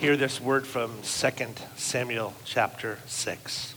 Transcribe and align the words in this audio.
hear 0.00 0.16
this 0.16 0.40
word 0.40 0.66
from 0.66 0.90
2 1.02 1.30
Samuel 1.76 2.32
chapter 2.46 2.98
6. 3.04 3.74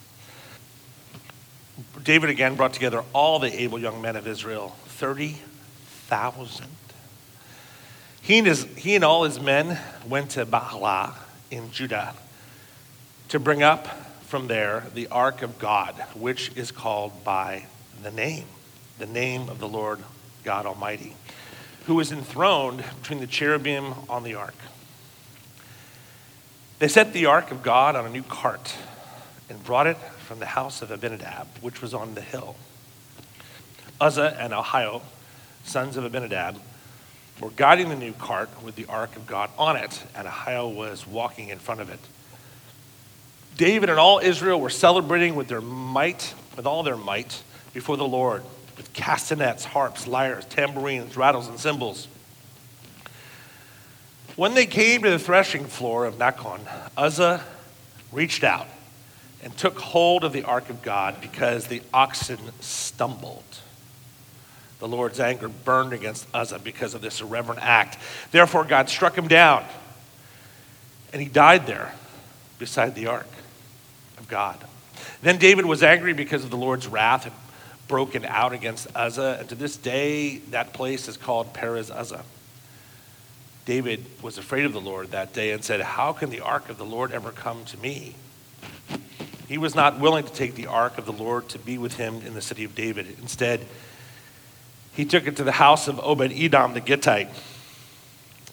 David 2.02 2.30
again 2.30 2.56
brought 2.56 2.72
together 2.72 3.04
all 3.12 3.40
the 3.40 3.62
able 3.62 3.78
young 3.78 4.02
men 4.02 4.16
of 4.16 4.26
Israel, 4.26 4.74
30,000. 4.86 6.66
He 8.22 8.38
and, 8.38 8.48
his, 8.48 8.64
he 8.78 8.96
and 8.96 9.04
all 9.04 9.26
his 9.26 9.38
men 9.38 9.78
went 10.08 10.30
to 10.32 10.46
Baalah 10.46 11.14
in 11.52 11.70
Judah 11.72 12.14
to 13.28 13.38
bring 13.38 13.62
up 13.62 13.88
from 14.26 14.48
there 14.48 14.86
the 14.94 15.08
ark 15.08 15.42
of 15.42 15.60
God, 15.60 15.94
which 16.16 16.56
is 16.56 16.72
called 16.72 17.26
by 17.26 17.66
the 18.02 18.12
name, 18.12 18.46
the 18.98 19.08
name 19.08 19.50
of 19.50 19.60
the 19.60 19.68
Lord 19.68 20.00
God 20.46 20.66
Almighty, 20.66 21.18
who 21.86 22.00
is 22.00 22.14
enthroned 22.14 22.82
between 23.02 23.20
the 23.20 23.28
cherubim 23.28 23.94
on 24.08 24.24
the 24.24 24.36
ark. 24.36 24.56
They 26.84 26.90
set 26.90 27.14
the 27.14 27.28
ark 27.28 27.52
of 27.52 27.64
God 27.64 27.96
on 27.96 28.06
a 28.06 28.10
new 28.10 28.24
cart 28.24 28.76
and 29.50 29.64
brought 29.64 29.88
it 29.88 29.96
from 29.96 30.40
the 30.40 30.46
house 30.46 30.82
of 30.82 30.92
Abinadab, 30.92 31.48
which 31.62 31.82
was 31.82 31.94
on 31.94 32.14
the 32.14 32.20
hill. 32.20 32.58
Uzzah 34.02 34.36
and 34.38 34.52
Ahio, 34.52 35.02
sons 35.64 35.96
of 35.96 36.04
Abinadab, 36.04 36.60
were 37.40 37.52
guiding 37.52 37.88
the 37.88 37.96
new 37.96 38.12
cart 38.12 38.50
with 38.62 38.76
the 38.76 38.86
ark 38.88 39.16
of 39.16 39.26
God 39.26 39.50
on 39.58 39.78
it, 39.78 40.04
and 40.14 40.28
Ahio 40.28 40.76
was 40.76 41.08
walking 41.08 41.48
in 41.48 41.58
front 41.58 41.80
of 41.80 41.90
it. 41.90 42.02
David 43.56 43.90
and 43.90 43.98
all 43.98 44.20
Israel 44.20 44.60
were 44.60 44.70
celebrating 44.70 45.36
with 45.36 45.48
their 45.48 45.62
might, 45.62 46.34
with 46.58 46.66
all 46.66 46.84
their 46.84 46.98
might, 46.98 47.44
before 47.74 47.96
the 47.96 48.06
Lord, 48.06 48.44
with 48.76 48.92
castanets, 48.92 49.64
harps, 49.64 50.06
lyres, 50.06 50.44
tambourines, 50.48 51.16
rattles, 51.16 51.48
and 51.48 51.58
cymbals. 51.58 52.10
When 54.36 54.56
they 54.56 54.66
came 54.66 55.04
to 55.04 55.12
the 55.12 55.20
threshing 55.20 55.66
floor 55.66 56.06
of 56.06 56.16
Nacon, 56.16 56.62
Uzzah 56.98 57.44
reached 58.12 58.44
out 58.44 58.68
and 59.44 59.56
took 59.56 59.78
hold 59.78 60.24
of 60.24 60.34
the 60.34 60.44
ark 60.44 60.70
of 60.70 60.82
God 60.82 61.18
because 61.22 61.68
the 61.68 61.82
oxen 61.94 62.40
stumbled. 62.60 63.44
The 64.80 64.88
Lord's 64.88 65.20
anger 65.20 65.50
burned 65.50 65.94
against 65.94 66.28
Uzzah 66.34 66.60
because 66.60 66.96
of 66.96 67.02
this 67.02 67.22
irreverent 67.22 67.62
act. 67.62 67.98
Therefore, 68.32 68.64
God 68.64 68.90
struck 68.90 69.16
him 69.16 69.28
down, 69.28 69.64
and 71.12 71.22
he 71.22 71.28
died 71.28 71.68
there 71.68 71.94
beside 72.58 72.96
the 72.96 73.08
ark 73.08 73.30
of 74.18 74.28
God. 74.28 74.58
Then 75.22 75.38
David 75.38 75.66
was 75.66 75.84
angry 75.84 76.14
because 76.14 76.44
of 76.44 76.50
the 76.50 76.58
Lord's 76.58 76.88
wrath 76.88 77.26
had 77.26 77.34
broken 77.88 78.26
out 78.26 78.52
against 78.52 78.88
Uzzah, 78.96 79.38
and 79.40 79.50
to 79.50 79.56
this 79.56 79.78
day 79.78 80.38
that 80.50 80.74
place 80.74 81.08
is 81.08 81.18
called 81.18 81.54
Perez 81.54 81.92
Uzzah. 81.92 82.24
David 83.66 84.06
was 84.22 84.38
afraid 84.38 84.66
of 84.66 84.74
the 84.74 84.82
Lord 84.82 85.12
that 85.12 85.34
day 85.34 85.52
and 85.52 85.64
said, 85.64 85.80
How 85.82 86.12
can 86.14 86.30
the 86.30 86.42
ark 86.42 86.70
of 86.70 86.78
the 86.78 86.86
Lord 86.86 87.12
ever 87.12 87.32
come 87.32 87.64
to 87.66 87.78
me? 87.78 88.16
He 89.48 89.58
was 89.58 89.76
not 89.76 90.00
willing 90.00 90.26
to 90.26 90.34
take 90.34 90.56
the 90.56 90.68
ark 90.68 90.98
of 90.98 91.06
the 91.06 91.14
Lord 91.14 91.50
to 91.50 91.60
be 91.60 91.78
with 91.78 91.96
him 91.96 92.22
in 92.26 92.34
the 92.34 92.42
city 92.42 92.64
of 92.64 92.76
David. 92.76 93.18
Instead, 93.22 93.66
he 94.94 95.06
took 95.06 95.28
it 95.28 95.38
to 95.38 95.44
the 95.44 95.54
house 95.54 95.88
of 95.88 96.00
Obed 96.00 96.32
Edom 96.32 96.74
the 96.74 96.82
Gittite. 96.82 97.30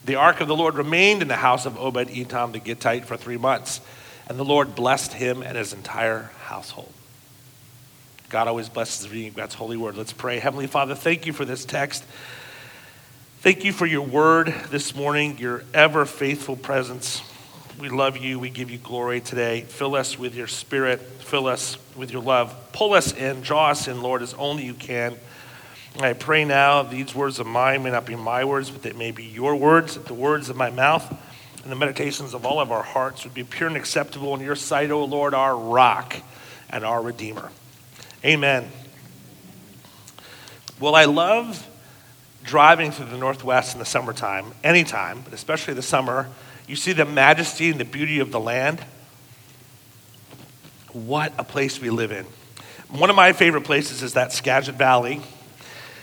The 0.05 0.15
ark 0.15 0.41
of 0.41 0.49
the 0.49 0.57
Lord 0.57 0.75
remained 0.75 1.23
in 1.23 1.29
the 1.29 1.37
house 1.37 1.67
of 1.67 1.79
Obed 1.79 2.11
Edom 2.11 2.53
the 2.53 2.61
Gittite 2.61 3.05
for 3.05 3.17
three 3.17 3.37
months, 3.37 3.81
and 4.29 4.39
the 4.39 4.45
Lord 4.45 4.75
blessed 4.75 5.13
him 5.13 5.43
and 5.43 5.57
his 5.57 5.73
entire 5.73 6.31
household. 6.45 6.93
God 8.31 8.47
always 8.47 8.69
blesses 8.69 9.11
reading 9.11 9.33
God's 9.33 9.55
holy 9.55 9.77
word. 9.77 9.97
Let's 9.97 10.13
pray. 10.13 10.39
Heavenly 10.39 10.69
Father, 10.69 10.95
thank 10.95 11.27
you 11.27 11.33
for 11.33 11.45
this 11.45 11.65
text. 11.65 12.05
Thank 13.43 13.65
you 13.65 13.73
for 13.73 13.87
your 13.87 14.03
word 14.03 14.55
this 14.69 14.95
morning, 14.95 15.39
your 15.39 15.65
ever 15.73 16.05
faithful 16.05 16.57
presence. 16.57 17.23
We 17.81 17.89
love 17.89 18.19
you. 18.19 18.39
We 18.39 18.51
give 18.51 18.71
you 18.71 18.77
glory 18.77 19.23
today. 19.23 19.63
Fill 19.63 19.95
us 19.97 20.19
with 20.19 20.35
your 20.35 20.47
spirit. 20.47 21.01
Fill 21.01 21.47
us 21.47 21.79
with 21.97 22.13
your 22.13 22.21
love. 22.21 22.55
Pull 22.75 22.93
us 22.93 23.17
in. 23.17 23.41
Draw 23.41 23.71
us 23.71 23.89
in, 23.89 24.03
Lord, 24.03 24.21
as 24.21 24.35
only 24.35 24.67
you 24.67 24.75
can. 24.75 25.17
I 25.99 26.13
pray 26.13 26.45
now 26.45 26.83
these 26.83 27.15
words 27.15 27.39
of 27.39 27.47
mine 27.47 27.83
may 27.83 27.91
not 27.91 28.05
be 28.05 28.15
my 28.15 28.45
words, 28.45 28.69
but 28.69 28.83
they 28.83 28.93
may 28.93 29.11
be 29.11 29.25
your 29.25 29.57
words, 29.57 29.95
that 29.95 30.05
the 30.05 30.13
words 30.13 30.51
of 30.51 30.57
my 30.57 30.69
mouth 30.69 31.11
and 31.63 31.73
the 31.73 31.77
meditations 31.77 32.35
of 32.35 32.45
all 32.45 32.61
of 32.61 32.71
our 32.71 32.83
hearts 32.83 33.25
would 33.25 33.33
be 33.33 33.43
pure 33.43 33.69
and 33.69 33.77
acceptable 33.79 34.35
in 34.35 34.43
your 34.43 34.55
sight, 34.55 34.91
O 34.91 35.03
Lord, 35.07 35.33
our 35.33 35.57
rock 35.57 36.15
and 36.69 36.85
our 36.85 37.01
Redeemer. 37.01 37.51
Amen. 38.23 38.69
Well, 40.79 40.95
I 40.95 41.07
love 41.07 41.67
driving 42.45 42.91
through 42.91 43.07
the 43.07 43.19
Northwest 43.19 43.75
in 43.75 43.79
the 43.79 43.85
summertime, 43.85 44.53
anytime, 44.65 45.21
but 45.23 45.33
especially 45.33 45.75
the 45.75 45.83
summer 45.83 46.29
you 46.71 46.77
see 46.77 46.93
the 46.93 47.05
majesty 47.05 47.69
and 47.69 47.81
the 47.81 47.85
beauty 47.85 48.21
of 48.21 48.31
the 48.31 48.39
land. 48.39 48.79
What 50.93 51.33
a 51.37 51.43
place 51.43 51.81
we 51.81 51.91
live 51.91 52.13
in. 52.13 52.25
One 52.89 53.11
of 53.11 53.17
my 53.17 53.33
favorite 53.33 53.65
places 53.65 54.05
is 54.05 54.13
that 54.13 54.33
Skagit 54.33 54.77
Valley. 54.77 55.21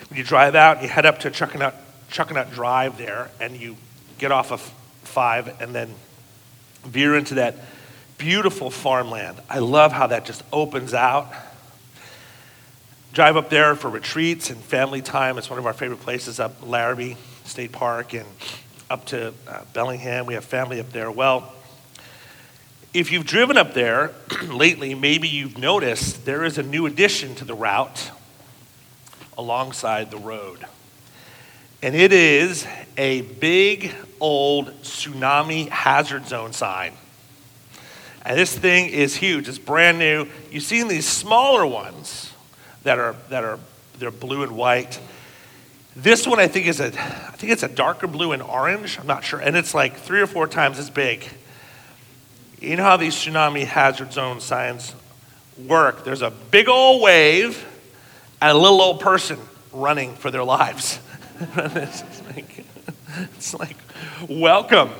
When 0.09 0.18
you 0.18 0.25
drive 0.25 0.56
out, 0.56 0.81
you 0.81 0.90
head 0.90 1.06
up 1.06 1.20
to 1.20 1.31
Chuckanut, 1.31 1.74
Chuckanut 2.12 2.52
Drive 2.52 2.98
there, 2.98 3.31
and 3.40 3.56
you 3.56 3.78
get 4.18 4.34
off 4.34 4.52
of 4.52 4.59
five 5.04 5.62
and 5.62 5.74
then 5.74 5.96
veer 6.84 7.16
into 7.16 7.36
that 7.36 7.56
beautiful 8.18 8.69
farmland. 8.69 9.40
I 9.50 9.59
love 9.59 9.94
how 9.94 10.08
that 10.08 10.25
just 10.25 10.44
opens 10.52 10.94
out. 10.94 11.34
Drive 13.18 13.36
up 13.36 13.50
there 13.50 13.74
for 13.74 13.90
retreats 13.90 14.52
and 14.52 14.62
family 14.62 15.02
time. 15.02 15.40
It's 15.40 15.50
one 15.50 15.58
of 15.58 15.66
our 15.66 15.74
favorite 15.74 16.02
places 16.02 16.40
up 16.40 16.62
Larrabee 16.62 17.16
State 17.46 17.72
Park 17.72 18.14
and 18.14 18.28
up 18.92 19.06
to 19.06 19.34
uh, 19.48 19.62
Bellingham. 19.74 20.28
We 20.28 20.36
have 20.36 20.46
family 20.46 20.80
up 20.80 20.92
there. 20.92 21.10
Well, 21.10 21.52
if 22.94 23.12
you've 23.12 23.26
driven 23.26 23.58
up 23.58 23.74
there 23.74 24.12
lately, 24.44 24.94
maybe 24.94 25.28
you've 25.28 25.58
noticed 25.58 26.26
there 26.26 26.46
is 26.46 26.60
a 26.60 26.62
new 26.62 26.86
addition 26.86 27.34
to 27.38 27.44
the 27.44 27.56
route 27.56 28.12
alongside 29.36 30.12
the 30.12 30.18
road. 30.18 30.64
And 31.82 31.96
it 31.96 32.14
is 32.14 32.68
a 32.98 33.22
big 33.22 33.96
old 34.20 34.68
tsunami 34.84 35.70
hazard 35.70 36.28
zone 36.28 36.54
sign. 36.54 36.94
And 38.24 38.38
this 38.38 38.56
thing 38.56 38.92
is 38.92 39.16
huge. 39.16 39.50
It's 39.50 39.58
brand 39.58 39.98
new. 39.98 40.28
You've 40.52 40.62
seen 40.62 40.88
these 40.88 41.08
smaller 41.08 41.66
ones 41.66 42.27
that 42.88 43.00
are 43.00 43.18
that 43.28 43.44
are 43.44 43.59
they're 44.00 44.12
blue 44.12 44.44
and 44.44 44.53
white. 44.53 44.98
This 45.94 46.25
one 46.25 46.40
I 46.40 46.48
think 46.48 46.68
is 46.68 46.80
a, 46.80 46.88
I 46.88 47.36
think 47.36 47.52
it's 47.52 47.64
a 47.64 47.68
darker 47.68 48.08
blue 48.08 48.31
and 48.31 48.42
orange. 48.42 48.98
I'm 48.98 49.08
not 49.08 49.25
sure, 49.25 49.40
and 49.42 49.58
it's 49.58 49.74
like 49.74 49.98
three 49.98 50.22
or 50.22 50.28
four 50.28 50.48
times 50.48 50.80
as 50.80 50.90
big. 50.90 51.28
You 52.62 52.78
know 52.78 52.84
how 52.84 52.96
these 52.96 53.14
tsunami 53.14 53.66
hazard 53.66 54.14
zone 54.14 54.40
signs 54.40 54.96
work? 55.68 56.06
There's 56.06 56.22
a 56.22 56.31
big 56.31 56.70
old 56.70 57.02
wave 57.02 57.66
and 58.42 58.52
a 58.52 58.58
little 58.58 58.81
old 58.81 59.02
person 59.02 59.38
running 59.74 60.16
for 60.16 60.31
their 60.31 60.46
lives. 60.46 61.00
it's, 61.58 62.24
like, 62.25 62.66
it's 63.36 63.54
like, 63.54 63.78
welcome 64.30 64.92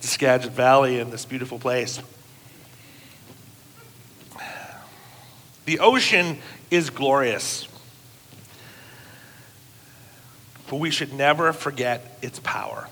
to 0.00 0.08
Skagit 0.08 0.50
Valley 0.50 0.98
and 0.98 1.12
this 1.12 1.26
beautiful 1.26 1.60
place. 1.60 2.00
The 5.70 5.78
ocean 5.78 6.38
is 6.72 6.90
glorious 6.90 7.68
but 10.66 10.80
we 10.80 10.90
should 10.90 11.12
never 11.12 11.52
forget 11.52 12.18
its 12.22 12.40
power. 12.40 12.88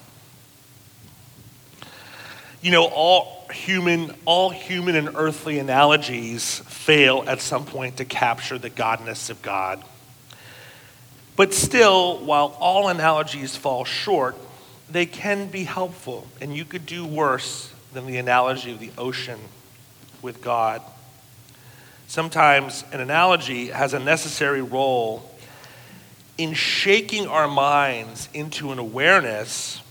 You 2.63 2.71
know, 2.71 2.87
all 2.87 3.49
human, 3.53 4.15
all 4.27 4.51
human 4.51 4.95
and 4.95 5.11
earthly 5.17 5.59
analogies 5.59 6.61
fail 6.69 7.25
at 7.27 7.41
some 7.41 7.65
point 7.65 7.97
to 7.97 8.05
capture 8.05 8.59
the 8.59 8.71
godness 8.71 9.29
of 9.29 9.43
God. 9.43 9.83
But 11.35 11.55
still, 11.55 12.19
while 12.19 12.57
all 12.61 12.87
analogies 12.87 13.57
fall 13.57 13.85
short, 13.85 14.37
they 14.89 15.07
can 15.07 15.49
be 15.49 15.65
helpful, 15.65 16.29
and 16.41 16.57
you 16.57 16.65
could 16.65 16.87
do 16.87 17.05
worse 17.05 17.73
than 17.93 18.07
the 18.07 18.19
analogy 18.19 18.71
of 18.71 18.79
the 18.79 18.93
ocean 18.97 19.41
with 20.23 20.41
God. 20.43 20.81
Sometimes 22.09 22.87
an 22.91 23.01
analogy 23.01 23.67
has 23.67 23.93
a 23.93 23.99
necessary 23.99 24.63
role 24.63 25.31
in 26.39 26.55
shaking 26.55 27.27
our 27.27 27.47
minds 27.47 28.31
into 28.33 28.73
an 28.73 28.79
awareness 28.79 29.83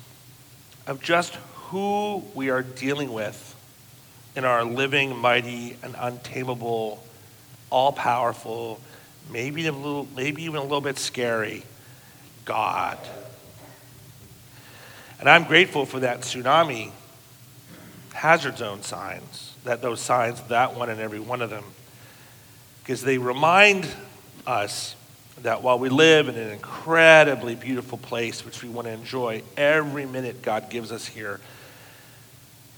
of 0.88 1.00
just 1.00 1.36
who 1.54 2.24
we 2.34 2.50
are 2.50 2.64
dealing 2.64 3.14
with 3.14 3.56
in 4.36 4.46
our 4.46 4.64
living, 4.64 5.16
mighty, 5.16 5.78
and 5.84 5.96
untamable, 5.96 7.04
all 7.70 7.92
powerful, 7.92 8.82
maybe, 9.32 9.68
a 9.68 9.72
little, 9.72 10.08
maybe 10.16 10.42
even 10.42 10.56
a 10.56 10.64
little 10.64 10.82
bit 10.82 10.98
scary 10.98 11.62
God. 12.46 12.98
And 15.20 15.30
I'm 15.30 15.44
grateful 15.44 15.86
for 15.86 16.00
that 16.00 16.22
tsunami 16.22 16.90
hazard 18.14 18.58
zone 18.58 18.82
signs, 18.82 19.54
that 19.66 19.84
those 19.84 20.02
signs, 20.02 20.42
that 20.44 20.76
one 20.76 20.90
and 20.90 21.00
every 21.00 21.20
one 21.20 21.44
of 21.44 21.52
them, 21.52 21.64
because 22.88 23.02
they 23.02 23.18
remind 23.18 23.86
us 24.46 24.96
that 25.42 25.62
while 25.62 25.78
we 25.78 25.90
live 25.90 26.30
in 26.30 26.36
an 26.36 26.52
incredibly 26.52 27.54
beautiful 27.54 27.98
place, 27.98 28.46
which 28.46 28.64
we 28.64 28.70
want 28.70 28.88
to 28.88 28.94
enjoy 28.94 29.44
every 29.58 30.06
minute 30.06 30.42
God 30.42 30.70
gives 30.70 30.90
us 30.94 31.06
here, 31.06 31.42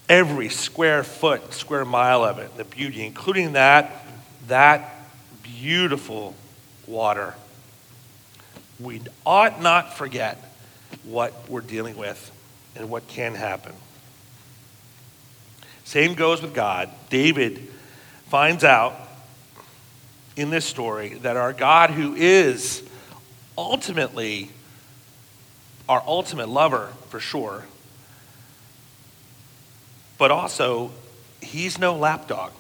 every 0.10 0.50
square 0.50 1.04
foot, 1.04 1.54
square 1.54 1.86
mile 1.86 2.24
of 2.24 2.40
it, 2.40 2.58
the 2.58 2.64
beauty, 2.64 3.06
including 3.06 3.54
that, 3.54 4.04
that 4.48 4.96
beautiful 5.44 6.34
water. 6.88 7.36
We 8.80 9.04
ought 9.28 9.62
not 9.62 9.96
forget 9.96 10.44
what 11.04 11.36
we're 11.48 11.62
dealing 11.62 11.98
with 11.98 12.32
and 12.76 12.90
what 12.90 13.08
can 13.08 13.36
happen. 13.36 13.74
Same 15.84 16.16
goes 16.16 16.42
with 16.42 16.56
God. 16.56 16.90
David 17.12 17.60
finds 18.26 18.64
out 18.64 18.96
in 20.40 20.50
this 20.50 20.66
story 20.66 21.16
that 21.16 21.36
our 21.36 21.52
God, 21.52 21.90
who 21.90 22.16
is 22.16 22.82
ultimately 23.58 24.50
our 25.90 26.02
ultimate 26.08 26.48
lover 26.48 26.94
for 27.10 27.20
sure, 27.20 27.66
but 30.18 30.32
also 30.32 30.92
he's 31.42 31.78
no 31.78 31.94
lapdog. 31.94 32.54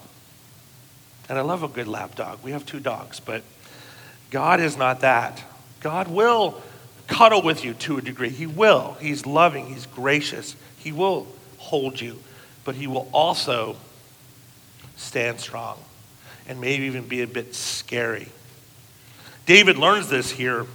And 1.30 1.38
I 1.38 1.42
love 1.42 1.64
a 1.64 1.70
good 1.70 1.88
lapdog. 1.88 2.44
We 2.44 2.52
have 2.52 2.66
two 2.66 2.82
dogs, 2.82 3.22
but 3.22 3.44
God 4.30 4.60
is 4.60 4.76
not 4.76 5.00
that. 5.00 5.42
God 5.80 6.10
will 6.10 6.62
cuddle 7.08 7.42
with 7.42 7.64
you 7.64 7.74
to 7.76 7.98
a 7.98 8.02
degree. 8.02 8.30
He 8.30 8.46
will. 8.46 8.98
He's 9.00 9.26
loving, 9.26 9.68
He's 9.68 9.86
gracious. 9.86 10.58
He 10.78 10.92
will 10.92 11.28
hold 11.60 12.02
you, 12.02 12.20
but 12.66 12.76
He 12.76 12.88
will 12.88 13.08
also 13.14 13.78
stand 14.98 15.40
strong 15.40 15.80
and 16.50 16.60
maybe 16.60 16.86
even 16.86 17.08
be 17.08 17.22
a 17.22 17.28
bit 17.28 17.54
scary. 17.54 18.28
David 19.46 19.78
learns 19.78 20.10
this 20.10 20.32
here. 20.32 20.66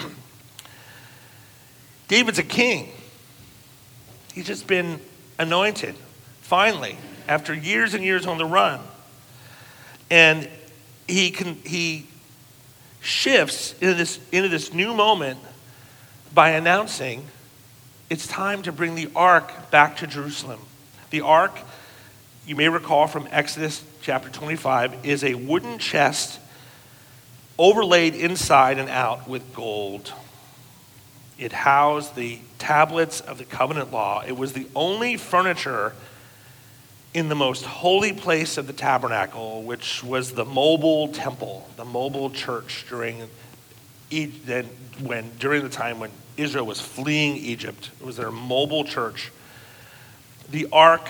David's 2.08 2.38
a 2.38 2.42
king. 2.42 2.90
He's 4.32 4.46
just 4.46 4.66
been 4.66 4.98
anointed, 5.38 5.94
finally, 6.40 6.96
after 7.28 7.52
years 7.52 7.92
and 7.92 8.02
years 8.02 8.26
on 8.26 8.38
the 8.38 8.46
run. 8.46 8.80
And 10.10 10.48
he, 11.06 11.30
can, 11.30 11.56
he 11.56 12.06
shifts 13.02 13.74
into 13.74 13.94
this, 13.94 14.18
into 14.32 14.48
this 14.48 14.72
new 14.72 14.94
moment 14.94 15.38
by 16.32 16.50
announcing 16.50 17.26
it's 18.08 18.26
time 18.26 18.62
to 18.62 18.72
bring 18.72 18.94
the 18.94 19.10
ark 19.14 19.70
back 19.70 19.98
to 19.98 20.06
Jerusalem. 20.06 20.60
The 21.10 21.20
ark, 21.20 21.58
you 22.46 22.56
may 22.56 22.70
recall 22.70 23.06
from 23.06 23.28
Exodus 23.30 23.84
chapter 24.00 24.28
25, 24.28 25.04
is 25.04 25.24
a 25.24 25.34
wooden 25.34 25.78
chest 25.78 26.40
overlaid 27.58 28.14
inside 28.14 28.78
and 28.78 28.88
out 28.88 29.28
with 29.28 29.54
gold. 29.54 30.12
It 31.38 31.52
housed 31.52 32.14
the 32.14 32.40
tablets 32.58 33.20
of 33.20 33.38
the 33.38 33.44
covenant 33.44 33.92
law. 33.92 34.22
It 34.26 34.36
was 34.36 34.52
the 34.52 34.66
only 34.74 35.16
furniture 35.16 35.92
in 37.14 37.28
the 37.28 37.34
most 37.34 37.64
holy 37.64 38.12
place 38.12 38.58
of 38.58 38.66
the 38.66 38.72
tabernacle, 38.72 39.62
which 39.62 40.04
was 40.04 40.32
the 40.32 40.44
mobile 40.44 41.08
temple, 41.08 41.68
the 41.76 41.84
mobile 41.84 42.30
church 42.30 42.86
during 42.88 43.28
when 45.00 45.30
during 45.38 45.62
the 45.62 45.68
time 45.68 46.00
when 46.00 46.10
Israel 46.36 46.66
was 46.66 46.80
fleeing 46.80 47.36
Egypt. 47.36 47.90
It 48.00 48.06
was 48.06 48.16
their 48.16 48.30
mobile 48.30 48.84
church. 48.84 49.30
The 50.50 50.66
ark 50.72 51.08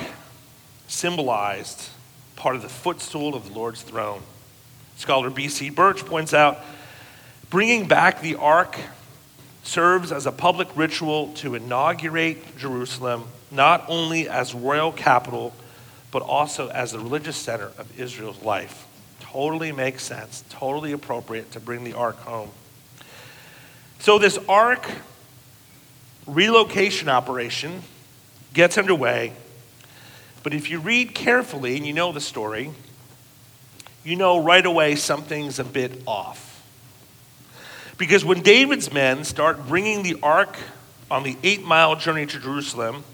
symbolized 0.88 1.90
part 2.38 2.54
of 2.54 2.62
the 2.62 2.68
footstool 2.68 3.34
of 3.34 3.48
the 3.48 3.52
Lord's 3.52 3.82
throne. 3.82 4.22
Scholar 4.96 5.28
B.C. 5.28 5.70
Birch 5.70 6.06
points 6.06 6.32
out 6.32 6.60
bringing 7.50 7.88
back 7.88 8.20
the 8.20 8.36
ark 8.36 8.78
serves 9.64 10.12
as 10.12 10.24
a 10.24 10.32
public 10.32 10.68
ritual 10.76 11.32
to 11.34 11.56
inaugurate 11.56 12.56
Jerusalem 12.56 13.24
not 13.50 13.84
only 13.88 14.28
as 14.28 14.54
royal 14.54 14.92
capital 14.92 15.52
but 16.10 16.22
also 16.22 16.68
as 16.68 16.92
the 16.92 16.98
religious 16.98 17.36
center 17.36 17.70
of 17.76 18.00
Israel's 18.00 18.40
life. 18.42 18.86
Totally 19.20 19.72
makes 19.72 20.04
sense, 20.04 20.44
totally 20.48 20.92
appropriate 20.92 21.52
to 21.52 21.60
bring 21.60 21.84
the 21.84 21.94
ark 21.94 22.18
home. 22.20 22.50
So, 23.98 24.18
this 24.18 24.38
ark 24.48 24.88
relocation 26.26 27.08
operation 27.08 27.82
gets 28.54 28.78
underway, 28.78 29.32
but 30.42 30.54
if 30.54 30.70
you 30.70 30.78
read 30.78 31.14
carefully 31.14 31.76
and 31.76 31.86
you 31.86 31.92
know 31.92 32.12
the 32.12 32.20
story, 32.20 32.70
you 34.04 34.16
know 34.16 34.42
right 34.42 34.64
away 34.64 34.96
something's 34.96 35.58
a 35.58 35.64
bit 35.64 36.02
off. 36.06 36.46
Because 37.98 38.24
when 38.24 38.42
David's 38.42 38.92
men 38.92 39.24
start 39.24 39.66
bringing 39.66 40.02
the 40.02 40.16
ark 40.22 40.56
on 41.10 41.24
the 41.24 41.36
eight 41.42 41.64
mile 41.64 41.96
journey 41.96 42.26
to 42.26 42.38
Jerusalem, 42.38 43.04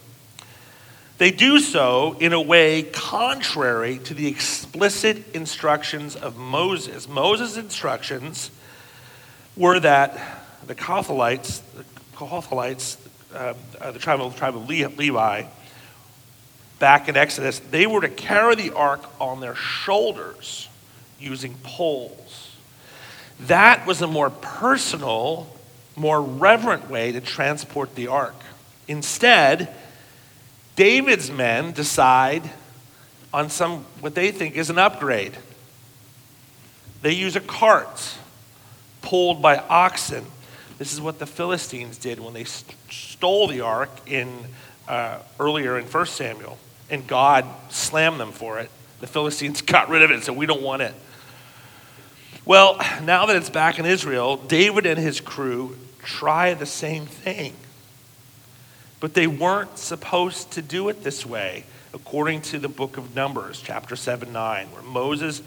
they 1.16 1.30
do 1.30 1.58
so 1.60 2.16
in 2.18 2.32
a 2.32 2.40
way 2.40 2.82
contrary 2.82 3.98
to 4.00 4.14
the 4.14 4.26
explicit 4.26 5.34
instructions 5.34 6.16
of 6.16 6.36
Moses. 6.36 7.08
Moses' 7.08 7.56
instructions 7.56 8.50
were 9.56 9.78
that 9.80 10.18
the 10.66 10.74
Kohathites, 10.74 11.62
the 11.72 11.84
uh, 13.34 13.54
uh, 13.80 13.90
the 13.92 13.98
tribe 13.98 14.36
tribe 14.36 14.56
of 14.56 14.68
Levi, 14.68 15.44
back 16.84 17.08
in 17.08 17.16
Exodus, 17.16 17.60
they 17.60 17.86
were 17.86 18.02
to 18.02 18.10
carry 18.10 18.54
the 18.56 18.70
ark 18.74 19.02
on 19.18 19.40
their 19.40 19.54
shoulders 19.54 20.68
using 21.18 21.54
poles. 21.62 22.54
That 23.40 23.86
was 23.86 24.02
a 24.02 24.06
more 24.06 24.28
personal, 24.28 25.48
more 25.96 26.20
reverent 26.20 26.90
way 26.90 27.10
to 27.12 27.22
transport 27.22 27.94
the 27.94 28.08
ark. 28.08 28.34
Instead, 28.86 29.74
David's 30.76 31.30
men 31.30 31.72
decide 31.72 32.50
on 33.32 33.48
some, 33.48 33.86
what 34.00 34.14
they 34.14 34.30
think 34.30 34.54
is 34.54 34.68
an 34.68 34.76
upgrade. 34.76 35.32
They 37.00 37.12
use 37.12 37.34
a 37.34 37.40
cart 37.40 38.14
pulled 39.00 39.40
by 39.40 39.56
oxen. 39.56 40.26
This 40.76 40.92
is 40.92 41.00
what 41.00 41.18
the 41.18 41.26
Philistines 41.26 41.96
did 41.96 42.20
when 42.20 42.34
they 42.34 42.44
st- 42.44 42.76
stole 42.90 43.48
the 43.48 43.62
ark 43.62 43.88
in, 44.06 44.28
uh, 44.86 45.20
earlier 45.40 45.78
in 45.78 45.86
1 45.86 46.06
Samuel, 46.08 46.58
and 46.90 47.06
God 47.06 47.46
slammed 47.70 48.20
them 48.20 48.32
for 48.32 48.58
it. 48.58 48.70
The 49.00 49.06
Philistines 49.06 49.62
got 49.62 49.88
rid 49.88 50.02
of 50.02 50.10
it 50.10 50.14
and 50.14 50.22
said, 50.22 50.36
We 50.36 50.46
don't 50.46 50.62
want 50.62 50.82
it. 50.82 50.94
Well, 52.44 52.76
now 53.02 53.26
that 53.26 53.36
it's 53.36 53.50
back 53.50 53.78
in 53.78 53.86
Israel, 53.86 54.36
David 54.36 54.84
and 54.84 54.98
his 54.98 55.20
crew 55.20 55.76
try 56.02 56.52
the 56.52 56.66
same 56.66 57.06
thing. 57.06 57.54
But 59.00 59.14
they 59.14 59.26
weren't 59.26 59.78
supposed 59.78 60.52
to 60.52 60.62
do 60.62 60.88
it 60.88 61.02
this 61.02 61.24
way, 61.24 61.64
according 61.94 62.42
to 62.42 62.58
the 62.58 62.68
book 62.68 62.96
of 62.96 63.14
Numbers, 63.14 63.62
chapter 63.62 63.96
7 63.96 64.32
9, 64.32 64.66
where 64.72 64.82
Moses 64.82 65.42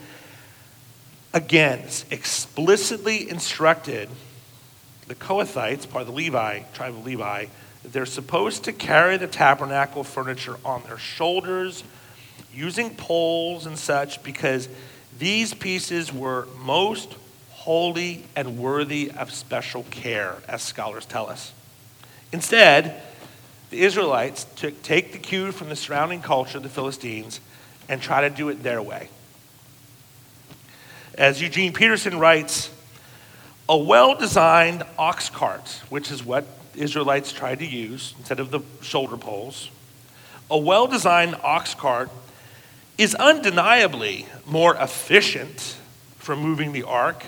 again 1.33 1.83
explicitly 2.09 3.29
instructed 3.29 4.09
the 5.07 5.15
Kohathites, 5.15 5.89
part 5.89 6.01
of 6.01 6.07
the 6.07 6.13
Levi, 6.13 6.61
tribe 6.73 6.93
of 6.93 7.05
Levi, 7.05 7.45
they're 7.91 8.05
supposed 8.05 8.65
to 8.65 8.73
carry 8.73 9.17
the 9.17 9.27
tabernacle 9.27 10.03
furniture 10.03 10.57
on 10.65 10.83
their 10.83 10.97
shoulders 10.97 11.83
using 12.53 12.95
poles 12.95 13.65
and 13.65 13.77
such 13.77 14.23
because 14.23 14.67
these 15.19 15.53
pieces 15.53 16.13
were 16.13 16.47
most 16.59 17.15
holy 17.51 18.23
and 18.35 18.57
worthy 18.57 19.11
of 19.11 19.31
special 19.31 19.83
care, 19.91 20.35
as 20.47 20.61
scholars 20.61 21.05
tell 21.05 21.29
us. 21.29 21.53
Instead, 22.31 23.01
the 23.69 23.81
Israelites 23.81 24.45
took, 24.55 24.81
take 24.83 25.11
the 25.11 25.19
cue 25.19 25.51
from 25.51 25.69
the 25.69 25.75
surrounding 25.75 26.21
culture, 26.21 26.59
the 26.59 26.69
Philistines, 26.69 27.39
and 27.89 28.01
try 28.01 28.21
to 28.21 28.29
do 28.29 28.49
it 28.49 28.63
their 28.63 28.81
way. 28.81 29.09
As 31.15 31.41
Eugene 31.41 31.73
Peterson 31.73 32.19
writes, 32.19 32.69
a 33.67 33.77
well 33.77 34.15
designed 34.15 34.83
ox 34.97 35.29
cart, 35.29 35.81
which 35.89 36.11
is 36.11 36.23
what 36.23 36.45
Israelites 36.77 37.31
tried 37.31 37.59
to 37.59 37.65
use 37.65 38.13
instead 38.17 38.39
of 38.39 38.51
the 38.51 38.61
shoulder 38.81 39.17
poles, 39.17 39.69
a 40.49 40.57
well 40.57 40.87
designed 40.87 41.35
ox 41.43 41.73
cart 41.73 42.09
is 42.97 43.13
undeniably 43.15 44.25
more 44.45 44.75
efficient 44.75 45.77
for 46.17 46.35
moving 46.35 46.73
the 46.73 46.83
ark 46.83 47.23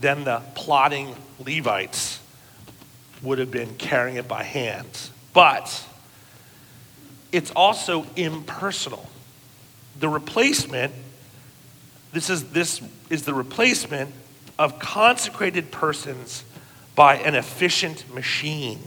than 0.00 0.24
the 0.24 0.42
plodding 0.54 1.14
Levites 1.44 2.20
would 3.22 3.38
have 3.38 3.50
been 3.50 3.74
carrying 3.76 4.16
it 4.16 4.26
by 4.26 4.42
hand 4.42 5.10
but 5.32 5.86
it's 7.30 7.50
also 7.52 8.06
impersonal. 8.16 9.08
The 9.98 10.08
replacement, 10.08 10.92
this 12.12 12.28
is, 12.28 12.50
this 12.50 12.82
is 13.08 13.22
the 13.22 13.34
replacement 13.34 14.14
of 14.58 14.78
consecrated 14.78 15.70
persons 15.70 16.44
by 17.02 17.16
an 17.16 17.34
efficient 17.34 18.14
machine. 18.14 18.78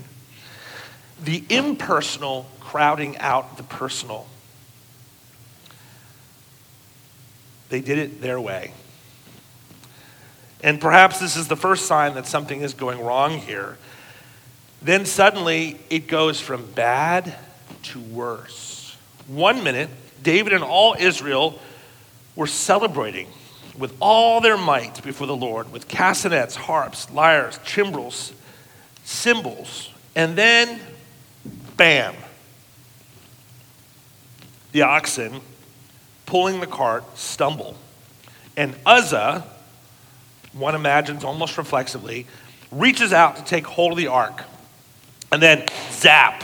The 1.22 1.44
impersonal 1.50 2.50
crowding 2.62 3.18
out 3.18 3.58
the 3.58 3.64
personal. 3.64 4.26
They 7.68 7.82
did 7.82 7.98
it 7.98 8.22
their 8.22 8.40
way. 8.40 8.72
And 10.64 10.80
perhaps 10.80 11.20
this 11.20 11.36
is 11.36 11.50
the 11.50 11.58
first 11.58 11.88
sign 11.88 12.14
that 12.14 12.26
something 12.26 12.62
is 12.62 12.74
going 12.74 13.04
wrong 13.04 13.40
here. 13.40 13.78
Then 14.82 15.06
suddenly 15.06 15.78
it 15.90 16.08
goes 16.08 16.40
from 16.40 16.66
bad 16.68 17.36
to 17.84 18.00
worse. 18.00 18.96
One 19.28 19.62
minute, 19.62 19.90
David 20.24 20.54
and 20.54 20.64
all 20.64 20.96
Israel 20.98 21.60
were 22.34 22.48
celebrating 22.48 23.28
with 23.78 23.96
all 24.00 24.42
their 24.42 24.58
might 24.58 25.04
before 25.04 25.28
the 25.28 25.36
Lord, 25.36 25.72
with 25.72 25.88
castanets, 25.88 26.56
harps, 26.56 27.10
lyres, 27.12 27.60
timbrels, 27.66 28.34
cymbals, 29.04 29.90
and 30.16 30.38
then, 30.38 30.80
bam, 31.78 32.16
the 34.72 34.82
oxen 34.82 35.42
pulling 36.26 36.60
the 36.60 36.68
cart 36.68 37.18
stumble. 37.18 37.76
And 38.58 38.76
Uzzah, 38.86 39.46
one 40.54 40.76
imagines 40.76 41.24
almost 41.24 41.58
reflexively, 41.58 42.26
reaches 42.72 43.14
out 43.14 43.38
to 43.38 43.44
take 43.44 43.66
hold 43.66 43.92
of 43.92 43.98
the 43.98 44.08
ark. 44.08 44.44
And 45.32 45.42
then, 45.42 45.66
zap. 45.92 46.44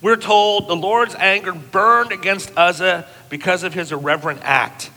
We're 0.00 0.16
told 0.16 0.68
the 0.68 0.76
Lord's 0.76 1.14
anger 1.14 1.52
burned 1.52 2.12
against 2.12 2.52
Uzzah 2.56 3.06
because 3.30 3.62
of 3.62 3.74
his 3.74 3.92
irreverent 3.92 4.40
act. 4.42 4.90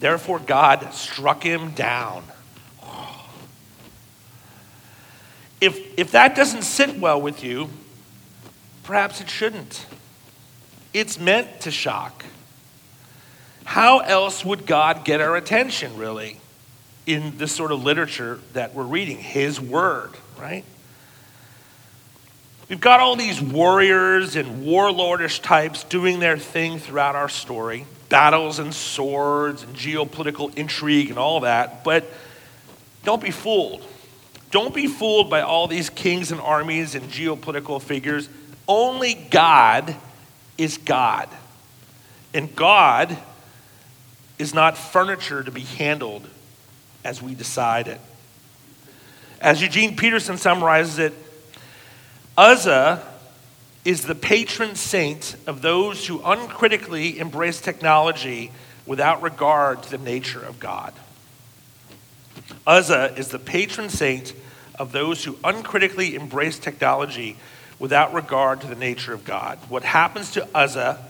Therefore, 0.00 0.38
God 0.38 0.92
struck 0.92 1.42
him 1.42 1.72
down. 1.72 2.24
If, 5.60 5.98
if 5.98 6.12
that 6.12 6.36
doesn't 6.36 6.62
sit 6.62 6.98
well 6.98 7.20
with 7.20 7.42
you, 7.42 7.68
perhaps 8.84 9.20
it 9.20 9.28
shouldn't. 9.28 9.86
It's 10.94 11.18
meant 11.18 11.62
to 11.62 11.70
shock. 11.70 12.24
How 13.64 13.98
else 13.98 14.44
would 14.44 14.66
God 14.66 15.04
get 15.04 15.20
our 15.20 15.36
attention, 15.36 15.96
really, 15.96 16.38
in 17.06 17.36
this 17.38 17.52
sort 17.52 17.72
of 17.72 17.82
literature 17.82 18.38
that 18.52 18.74
we're 18.74 18.84
reading? 18.84 19.18
His 19.18 19.60
Word, 19.60 20.12
right? 20.38 20.64
We've 22.68 22.80
got 22.80 23.00
all 23.00 23.16
these 23.16 23.40
warriors 23.40 24.36
and 24.36 24.64
warlordish 24.64 25.42
types 25.42 25.84
doing 25.84 26.20
their 26.20 26.38
thing 26.38 26.78
throughout 26.78 27.16
our 27.16 27.28
story 27.28 27.84
battles 28.08 28.58
and 28.58 28.74
swords 28.74 29.62
and 29.62 29.74
geopolitical 29.74 30.54
intrigue 30.56 31.10
and 31.10 31.18
all 31.18 31.40
that, 31.40 31.84
but 31.84 32.04
don't 33.04 33.22
be 33.22 33.30
fooled. 33.30 33.84
Don't 34.50 34.74
be 34.74 34.86
fooled 34.86 35.28
by 35.28 35.42
all 35.42 35.66
these 35.68 35.90
kings 35.90 36.32
and 36.32 36.40
armies 36.40 36.94
and 36.94 37.10
geopolitical 37.10 37.80
figures. 37.80 38.28
Only 38.66 39.14
God 39.14 39.94
is 40.56 40.78
God. 40.78 41.28
And 42.34 42.54
God 42.54 43.16
is 44.38 44.54
not 44.54 44.76
furniture 44.78 45.42
to 45.42 45.50
be 45.50 45.60
handled 45.60 46.26
as 47.04 47.22
we 47.22 47.34
decide 47.34 47.88
it. 47.88 48.00
As 49.40 49.62
Eugene 49.62 49.96
Peterson 49.96 50.36
summarizes 50.36 50.98
it, 50.98 51.14
Uzzah 52.36 53.04
is 53.88 54.02
the 54.02 54.14
patron 54.14 54.74
saint 54.74 55.34
of 55.46 55.62
those 55.62 56.06
who 56.06 56.20
uncritically 56.22 57.18
embrace 57.18 57.58
technology 57.58 58.52
without 58.84 59.22
regard 59.22 59.82
to 59.82 59.90
the 59.90 59.96
nature 59.96 60.44
of 60.44 60.60
God. 60.60 60.92
Uzzah 62.66 63.14
is 63.16 63.28
the 63.28 63.38
patron 63.38 63.88
saint 63.88 64.34
of 64.78 64.92
those 64.92 65.24
who 65.24 65.38
uncritically 65.42 66.16
embrace 66.16 66.58
technology 66.58 67.38
without 67.78 68.12
regard 68.12 68.60
to 68.60 68.66
the 68.66 68.74
nature 68.74 69.14
of 69.14 69.24
God. 69.24 69.56
What 69.70 69.84
happens 69.84 70.32
to 70.32 70.46
Uzzah 70.54 71.02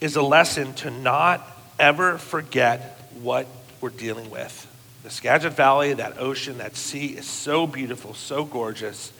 is 0.00 0.16
a 0.16 0.22
lesson 0.22 0.74
to 0.74 0.90
not 0.90 1.48
ever 1.78 2.18
forget 2.18 3.08
what 3.22 3.46
we're 3.80 3.90
dealing 3.90 4.30
with. 4.30 4.66
The 5.04 5.10
Skagit 5.10 5.52
Valley, 5.52 5.92
that 5.92 6.18
ocean, 6.18 6.58
that 6.58 6.74
sea 6.74 7.16
is 7.16 7.26
so 7.26 7.68
beautiful, 7.68 8.14
so 8.14 8.44
gorgeous. 8.44 9.12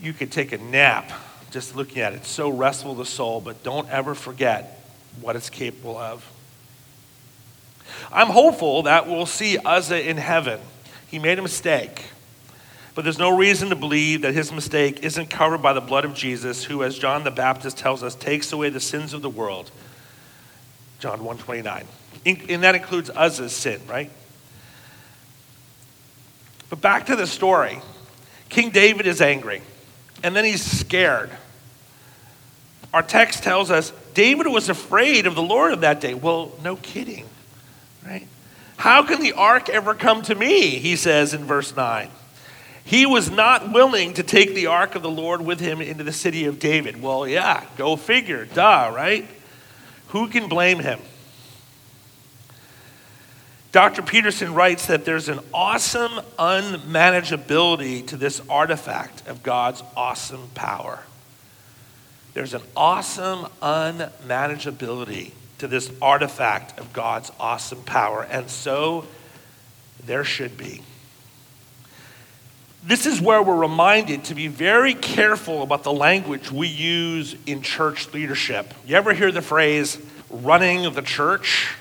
You 0.00 0.12
could 0.12 0.32
take 0.32 0.50
a 0.50 0.58
nap 0.58 1.12
just 1.50 1.76
looking 1.76 2.02
at 2.02 2.12
it. 2.12 2.16
It's 2.16 2.28
so 2.28 2.48
restful 2.48 2.92
to 2.94 2.98
the 2.98 3.06
soul, 3.06 3.40
but 3.40 3.62
don't 3.62 3.88
ever 3.88 4.14
forget 4.14 4.82
what 5.20 5.36
it's 5.36 5.50
capable 5.50 5.96
of. 5.96 6.30
I'm 8.12 8.28
hopeful 8.28 8.82
that 8.82 9.08
we'll 9.08 9.26
see 9.26 9.58
Uzzah 9.58 10.08
in 10.08 10.16
heaven. 10.16 10.60
He 11.08 11.18
made 11.18 11.38
a 11.38 11.42
mistake. 11.42 12.04
But 12.94 13.04
there's 13.04 13.18
no 13.18 13.36
reason 13.36 13.68
to 13.68 13.76
believe 13.76 14.22
that 14.22 14.34
his 14.34 14.50
mistake 14.50 15.00
isn't 15.02 15.28
covered 15.28 15.62
by 15.62 15.72
the 15.72 15.80
blood 15.80 16.04
of 16.04 16.14
Jesus, 16.14 16.64
who, 16.64 16.82
as 16.82 16.98
John 16.98 17.24
the 17.24 17.30
Baptist 17.30 17.76
tells 17.76 18.02
us, 18.02 18.14
takes 18.14 18.52
away 18.52 18.70
the 18.70 18.80
sins 18.80 19.12
of 19.12 19.22
the 19.22 19.30
world. 19.30 19.70
John 20.98 21.22
129. 21.22 21.84
And 22.24 22.62
that 22.64 22.74
includes 22.74 23.10
Uzzah's 23.10 23.52
sin, 23.52 23.80
right? 23.86 24.10
But 26.70 26.80
back 26.80 27.06
to 27.06 27.16
the 27.16 27.26
story. 27.26 27.80
King 28.48 28.70
David 28.70 29.06
is 29.06 29.20
angry, 29.20 29.62
and 30.26 30.34
then 30.34 30.44
he's 30.44 30.64
scared. 30.64 31.30
Our 32.92 33.04
text 33.04 33.44
tells 33.44 33.70
us 33.70 33.92
David 34.12 34.48
was 34.48 34.68
afraid 34.68 35.24
of 35.24 35.36
the 35.36 35.42
Lord 35.42 35.72
of 35.72 35.82
that 35.82 36.00
day. 36.00 36.14
Well, 36.14 36.50
no 36.64 36.74
kidding, 36.74 37.28
right? 38.04 38.26
How 38.76 39.04
can 39.04 39.20
the 39.20 39.34
ark 39.34 39.68
ever 39.68 39.94
come 39.94 40.22
to 40.22 40.34
me? 40.34 40.80
He 40.80 40.96
says 40.96 41.32
in 41.32 41.44
verse 41.44 41.76
9. 41.76 42.10
He 42.82 43.06
was 43.06 43.30
not 43.30 43.72
willing 43.72 44.14
to 44.14 44.24
take 44.24 44.52
the 44.52 44.66
ark 44.66 44.96
of 44.96 45.02
the 45.02 45.10
Lord 45.10 45.42
with 45.42 45.60
him 45.60 45.80
into 45.80 46.02
the 46.02 46.12
city 46.12 46.46
of 46.46 46.58
David. 46.58 47.00
Well, 47.00 47.28
yeah, 47.28 47.64
go 47.76 47.94
figure. 47.94 48.46
Duh, 48.46 48.90
right? 48.92 49.28
Who 50.08 50.26
can 50.26 50.48
blame 50.48 50.80
him? 50.80 50.98
Dr. 53.76 54.00
Peterson 54.00 54.54
writes 54.54 54.86
that 54.86 55.04
there's 55.04 55.28
an 55.28 55.38
awesome 55.52 56.12
unmanageability 56.38 58.06
to 58.06 58.16
this 58.16 58.40
artifact 58.48 59.28
of 59.28 59.42
God's 59.42 59.82
awesome 59.94 60.48
power. 60.54 61.00
There's 62.32 62.54
an 62.54 62.62
awesome 62.74 63.40
unmanageability 63.60 65.32
to 65.58 65.68
this 65.68 65.92
artifact 66.00 66.78
of 66.80 66.94
God's 66.94 67.30
awesome 67.38 67.82
power, 67.82 68.22
and 68.22 68.48
so 68.48 69.04
there 70.06 70.24
should 70.24 70.56
be 70.56 70.80
this 72.82 73.04
is 73.04 73.20
where 73.20 73.42
we're 73.42 73.56
reminded 73.56 74.24
to 74.24 74.34
be 74.34 74.48
very 74.48 74.94
careful 74.94 75.62
about 75.62 75.82
the 75.82 75.92
language 75.92 76.50
we 76.50 76.68
use 76.68 77.36
in 77.44 77.60
church 77.60 78.10
leadership. 78.14 78.72
You 78.86 78.96
ever 78.96 79.12
hear 79.12 79.30
the 79.30 79.42
phrase 79.42 80.00
running 80.30 80.86
of 80.86 80.94
the 80.94 81.02
church? 81.02 81.74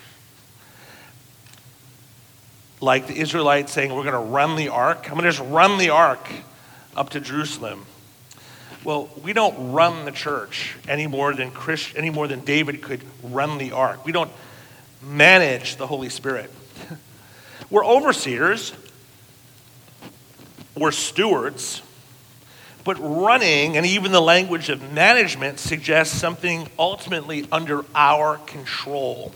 Like 2.85 3.07
the 3.07 3.17
Israelites 3.17 3.71
saying, 3.71 3.91
We're 3.95 4.03
going 4.03 4.13
to 4.13 4.31
run 4.31 4.55
the 4.55 4.69
ark. 4.69 5.05
I'm 5.05 5.17
going 5.17 5.23
to 5.23 5.31
just 5.31 5.49
run 5.49 5.79
the 5.79 5.89
ark 5.89 6.29
up 6.95 7.09
to 7.09 7.19
Jerusalem. 7.19 7.87
Well, 8.83 9.09
we 9.23 9.33
don't 9.33 9.73
run 9.73 10.05
the 10.05 10.11
church 10.11 10.75
any 10.87 11.07
more 11.07 11.33
than 11.33 11.49
Christ, 11.49 11.93
any 11.95 12.11
more 12.11 12.27
than 12.27 12.41
David 12.41 12.83
could 12.83 13.01
run 13.23 13.57
the 13.57 13.71
ark. 13.71 14.05
We 14.05 14.11
don't 14.11 14.29
manage 15.01 15.77
the 15.77 15.87
Holy 15.87 16.09
Spirit. 16.09 16.51
We're 17.71 17.83
overseers, 17.83 18.71
we're 20.75 20.91
stewards, 20.91 21.81
but 22.83 22.97
running 22.99 23.77
and 23.77 23.85
even 23.87 24.11
the 24.11 24.21
language 24.21 24.69
of 24.69 24.93
management 24.93 25.57
suggests 25.57 26.15
something 26.15 26.69
ultimately 26.77 27.47
under 27.51 27.83
our 27.95 28.37
control. 28.37 29.33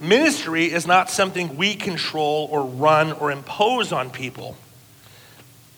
Ministry 0.00 0.72
is 0.72 0.86
not 0.86 1.10
something 1.10 1.56
we 1.56 1.74
control 1.74 2.48
or 2.50 2.64
run 2.64 3.12
or 3.12 3.30
impose 3.30 3.92
on 3.92 4.10
people. 4.10 4.56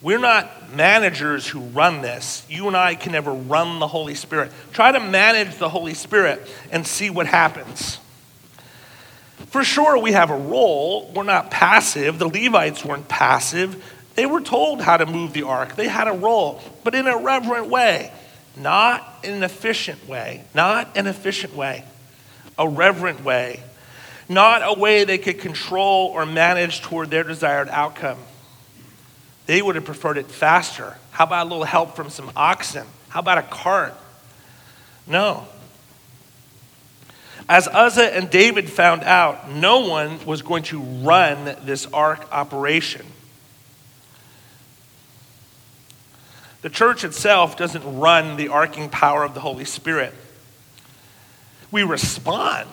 We're 0.01 0.19
not 0.19 0.73
managers 0.75 1.47
who 1.47 1.61
run 1.61 2.03
this. 2.03 2.45
You 2.49 2.69
and 2.69 2.77
I 2.77 2.95
can 2.95 3.13
never 3.13 3.33
run 3.33 3.79
the 3.79 3.89
Holy 3.89 4.15
Spirit. 4.15 4.53
Try 4.73 4.93
to 4.93 5.01
manage 5.01 5.57
the 5.57 5.69
Holy 5.69 5.95
Spirit 5.95 6.49
and 6.71 6.87
see 6.87 7.11
what 7.11 7.27
happens. 7.27 7.99
For 9.47 9.65
sure, 9.65 9.99
we 9.99 10.13
have 10.13 10.31
a 10.31 10.37
role. 10.37 11.11
We're 11.15 11.23
not 11.23 11.51
passive. 11.51 12.19
The 12.19 12.29
Levites 12.29 12.85
weren't 12.85 13.09
passive. 13.09 13.83
They 14.19 14.27
were 14.27 14.41
told 14.41 14.81
how 14.81 14.97
to 14.97 15.07
move 15.07 15.33
the 15.33 15.45
ark, 15.45 15.77
they 15.77 15.87
had 15.87 16.09
a 16.09 16.13
role, 16.13 16.61
but 16.83 16.93
in 16.97 17.07
a 17.07 17.17
reverent 17.17 17.69
way, 17.69 18.13
not 18.57 19.21
in 19.23 19.35
an 19.35 19.43
efficient 19.45 20.09
way, 20.09 20.43
not 20.57 20.97
an 20.97 21.07
efficient 21.07 21.55
way, 21.55 21.85
a 22.59 22.69
reverent 22.69 23.23
way, 23.23 23.63
not 24.29 24.63
a 24.65 24.79
way 24.79 25.05
they 25.05 25.19
could 25.19 25.39
control 25.39 26.09
or 26.09 26.27
manage 26.27 26.83
toward 26.83 27.11
their 27.11 27.25
desired 27.25 27.69
outcome. 27.71 28.19
They 29.47 29.63
would 29.63 29.77
have 29.77 29.85
preferred 29.85 30.19
it 30.19 30.27
faster. 30.27 30.97
How 31.11 31.25
about 31.25 31.47
a 31.47 31.49
little 31.49 31.65
help 31.65 31.97
from 31.97 32.11
some 32.11 32.31
oxen? 32.37 32.87
How 33.09 33.21
about 33.21 33.39
a 33.39 33.43
cart? 33.43 33.95
No. 35.07 35.47
As 37.49 37.67
Uzzah 37.67 38.15
and 38.15 38.29
David 38.29 38.69
found 38.69 39.03
out, 39.05 39.51
no 39.51 39.89
one 39.89 40.25
was 40.27 40.43
going 40.43 40.65
to 40.65 40.81
run 40.81 41.57
this 41.65 41.87
ark 41.87 42.29
operation. 42.31 43.07
The 46.61 46.69
church 46.69 47.05
itself 47.05 47.57
doesn't 47.57 47.99
run 47.99 48.37
the 48.37 48.49
arcing 48.49 48.91
power 48.91 49.25
of 49.25 49.33
the 49.33 49.41
Holy 49.41 49.65
Spirit. 49.65 50.13
We 51.71 51.85
respond 51.85 52.69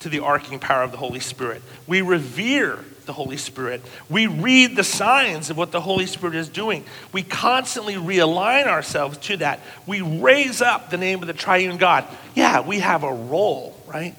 to 0.00 0.08
the 0.08 0.20
arcing 0.20 0.58
power 0.58 0.82
of 0.82 0.90
the 0.90 0.96
Holy 0.96 1.20
Spirit. 1.20 1.62
We 1.86 2.02
revere 2.02 2.78
the 3.06 3.12
Holy 3.12 3.36
Spirit. 3.36 3.82
We 4.08 4.26
read 4.26 4.76
the 4.76 4.84
signs 4.84 5.50
of 5.50 5.56
what 5.56 5.72
the 5.72 5.80
Holy 5.80 6.06
Spirit 6.06 6.36
is 6.36 6.48
doing. 6.48 6.84
We 7.12 7.22
constantly 7.22 7.94
realign 7.94 8.66
ourselves 8.66 9.18
to 9.18 9.36
that. 9.38 9.60
We 9.86 10.00
raise 10.00 10.62
up 10.62 10.90
the 10.90 10.96
name 10.96 11.20
of 11.20 11.26
the 11.26 11.32
triune 11.32 11.76
God. 11.76 12.06
Yeah, 12.34 12.60
we 12.60 12.80
have 12.80 13.02
a 13.02 13.12
role, 13.12 13.76
right? 13.86 14.14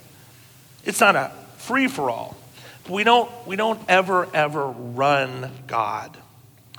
It's 0.84 1.00
not 1.00 1.16
a 1.16 1.32
free 1.58 1.88
for 1.88 2.10
all. 2.10 2.36
We 2.90 3.04
don't, 3.04 3.32
we 3.48 3.56
don't 3.56 3.80
ever, 3.88 4.28
ever 4.34 4.68
run 4.68 5.52
God. 5.68 6.18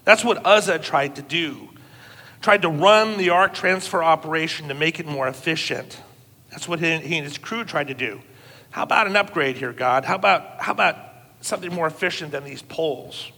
That's 0.04 0.24
what 0.24 0.44
Uzzah 0.44 0.80
tried 0.80 1.16
to 1.16 1.22
do. 1.22 1.70
Tried 2.40 2.62
to 2.62 2.68
run 2.68 3.18
the 3.18 3.30
ark 3.30 3.54
transfer 3.54 4.02
operation 4.02 4.68
to 4.68 4.74
make 4.74 5.00
it 5.00 5.06
more 5.06 5.28
efficient. 5.28 6.00
That's 6.50 6.68
what 6.68 6.80
he 6.80 6.92
and 6.92 7.02
his 7.02 7.38
crew 7.38 7.64
tried 7.64 7.88
to 7.88 7.94
do. 7.94 8.20
How 8.72 8.84
about 8.84 9.06
an 9.06 9.16
upgrade 9.16 9.56
here, 9.56 9.72
God? 9.72 10.06
How 10.06 10.14
about, 10.14 10.60
how 10.60 10.72
about 10.72 10.96
something 11.42 11.72
more 11.72 11.86
efficient 11.86 12.32
than 12.32 12.42
these 12.42 12.62
poles? 12.62 13.30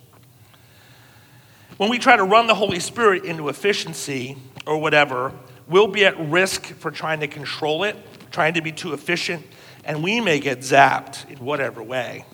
When 1.76 1.91
we 1.91 1.99
try 1.99 2.17
to 2.17 2.23
run 2.23 2.47
the 2.47 2.55
Holy 2.55 2.79
Spirit 2.79 3.25
into 3.25 3.49
efficiency 3.49 4.37
or 4.64 4.79
whatever, 4.79 5.33
we'll 5.67 5.88
be 5.88 6.05
at 6.05 6.17
risk 6.31 6.67
for 6.67 6.93
trying 6.93 7.19
to 7.19 7.26
control 7.26 7.83
it, 7.83 7.97
trying 8.31 8.55
to 8.55 8.62
be 8.62 8.71
too 8.71 8.93
efficient, 8.93 9.45
and 9.85 10.05
we 10.05 10.21
may 10.21 10.38
get 10.38 10.61
zapped 10.61 11.29
in 11.29 11.45
whatever 11.45 11.83
way. 11.83 12.25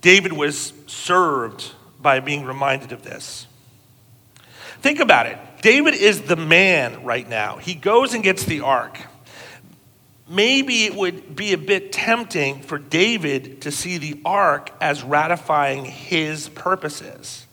David 0.00 0.32
was 0.32 0.72
served 0.86 1.72
by 2.00 2.20
being 2.20 2.44
reminded 2.44 2.92
of 2.92 3.02
this. 3.02 3.48
Think 4.80 5.00
about 5.00 5.26
it. 5.26 5.36
David 5.60 5.94
is 5.94 6.22
the 6.22 6.36
man 6.36 7.02
right 7.02 7.28
now. 7.28 7.56
He 7.56 7.74
goes 7.74 8.14
and 8.14 8.22
gets 8.22 8.44
the 8.44 8.60
ark 8.60 8.96
maybe 10.30 10.84
it 10.84 10.94
would 10.94 11.34
be 11.34 11.52
a 11.52 11.58
bit 11.58 11.92
tempting 11.92 12.62
for 12.62 12.78
David 12.78 13.62
to 13.62 13.72
see 13.72 13.98
the 13.98 14.20
ark 14.24 14.70
as 14.80 15.02
ratifying 15.02 15.84
his 15.84 16.48
purposes 16.50 17.46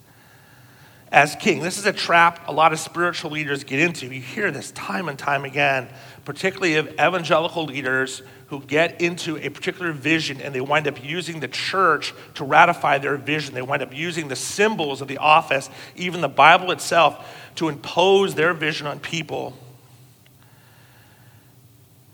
as 1.11 1.35
king. 1.35 1.61
This 1.61 1.79
is 1.79 1.85
a 1.85 1.93
trap 1.93 2.47
a 2.47 2.51
lot 2.51 2.73
of 2.73 2.79
spiritual 2.79 3.31
leaders 3.31 3.63
get 3.63 3.79
into. 3.79 4.05
You 4.05 4.21
hear 4.21 4.51
this 4.51 4.71
time 4.71 5.09
and 5.09 5.17
time 5.17 5.43
again, 5.43 5.87
particularly 6.23 6.75
of 6.75 6.87
evangelical 6.93 7.65
leaders 7.65 8.21
who 8.47 8.61
get 8.61 9.01
into 9.01 9.37
a 9.37 9.49
particular 9.49 9.91
vision 9.91 10.39
and 10.39 10.53
they 10.53 10.61
wind 10.61 10.87
up 10.87 11.03
using 11.03 11.39
the 11.39 11.47
church 11.47 12.13
to 12.35 12.43
ratify 12.43 12.99
their 12.99 13.17
vision. 13.17 13.55
They 13.55 13.61
wind 13.63 13.81
up 13.81 13.95
using 13.95 14.27
the 14.27 14.35
symbols 14.35 15.01
of 15.01 15.07
the 15.07 15.17
office, 15.17 15.69
even 15.95 16.21
the 16.21 16.29
Bible 16.29 16.71
itself, 16.71 17.25
to 17.55 17.69
impose 17.69 18.35
their 18.35 18.53
vision 18.53 18.85
on 18.85 18.99
people 18.99 19.57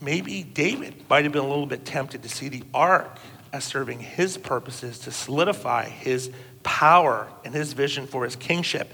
maybe 0.03 0.43
David 0.43 0.95
might 1.09 1.23
have 1.23 1.33
been 1.33 1.43
a 1.43 1.47
little 1.47 1.65
bit 1.65 1.85
tempted 1.85 2.23
to 2.23 2.29
see 2.29 2.49
the 2.49 2.63
ark 2.73 3.17
as 3.51 3.63
serving 3.63 3.99
his 3.99 4.37
purposes 4.37 4.99
to 4.99 5.11
solidify 5.11 5.87
his 5.87 6.31
power 6.63 7.27
and 7.45 7.53
his 7.53 7.73
vision 7.73 8.07
for 8.07 8.23
his 8.23 8.35
kingship. 8.35 8.91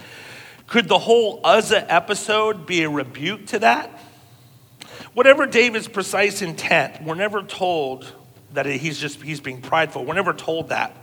Could 0.67 0.87
the 0.87 0.99
whole 0.99 1.41
Uzzah 1.43 1.91
episode 1.91 2.65
be 2.65 2.83
a 2.83 2.89
rebuke 2.89 3.47
to 3.47 3.59
that? 3.59 3.89
Whatever 5.13 5.45
David's 5.47 5.87
precise 5.87 6.41
intent, 6.41 7.03
we're 7.03 7.15
never 7.15 7.41
told 7.41 8.11
that 8.53 8.65
he's 8.65 8.99
just 8.99 9.21
he's 9.21 9.39
being 9.39 9.61
prideful. 9.61 10.05
We're 10.05 10.13
never 10.13 10.33
told 10.33 10.69
that. 10.69 10.95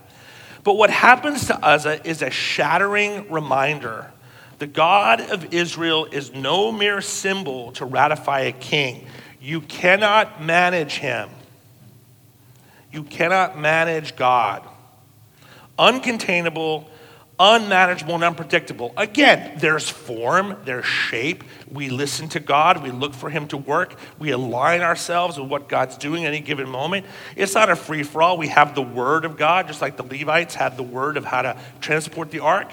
But 0.63 0.77
what 0.77 0.91
happens 0.91 1.47
to 1.47 1.65
Uzzah 1.65 2.07
is 2.09 2.23
a 2.23 2.31
shattering 2.31 3.31
reminder. 3.31 4.13
The 4.59 4.67
God 4.67 5.21
of 5.21 5.53
Israel 5.55 6.07
is 6.07 6.33
no 6.33 6.73
mere 6.73 7.01
symbol 7.01 7.73
to 7.73 7.85
ratify 7.85 8.41
a 8.41 8.53
king. 8.53 9.07
You 9.47 9.61
cannot 9.61 10.43
manage 10.43 10.95
him. 10.95 11.31
You 12.91 13.05
cannot 13.05 13.57
manage 13.57 14.17
God. 14.17 14.67
Uncontainable, 15.79 16.87
unmanageable, 17.39 18.17
and 18.17 18.25
unpredictable. 18.25 18.93
Again, 18.97 19.57
there's 19.59 19.89
form, 19.89 20.57
there's 20.65 20.85
shape. 20.85 21.45
We 21.71 21.91
listen 21.91 22.29
to 22.31 22.41
God, 22.41 22.83
we 22.83 22.91
look 22.91 23.15
for 23.15 23.31
Him 23.31 23.47
to 23.49 23.57
work, 23.57 23.95
we 24.19 24.33
align 24.33 24.81
ourselves 24.81 25.39
with 25.39 25.49
what 25.49 25.69
God's 25.69 25.97
doing 25.97 26.25
at 26.25 26.35
any 26.35 26.41
given 26.41 26.69
moment. 26.69 27.07
It's 27.37 27.55
not 27.55 27.71
a 27.71 27.77
free 27.77 28.03
for 28.03 28.23
all. 28.23 28.37
We 28.37 28.49
have 28.49 28.75
the 28.75 28.83
Word 28.83 29.25
of 29.25 29.37
God, 29.37 29.69
just 29.69 29.81
like 29.81 29.97
the 29.97 30.03
Levites 30.03 30.57
had 30.57 30.77
the 30.77 30.83
Word 30.83 31.17
of 31.17 31.25
how 31.25 31.43
to 31.43 31.57
transport 31.81 32.33
the 32.33 32.41
ark. 32.41 32.73